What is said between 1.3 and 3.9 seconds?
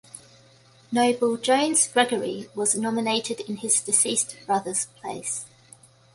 Jones Gregory was nominated in his